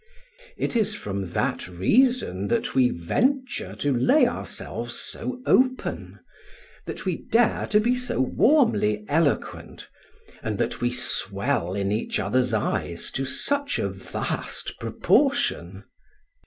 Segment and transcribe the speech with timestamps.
[0.57, 6.17] It is from that reason that we venture to lay ourselves so open,
[6.87, 9.87] that we dare to be so warmly eloquent,
[10.41, 15.83] and that we swell in each other's eyes to such a vast proportion.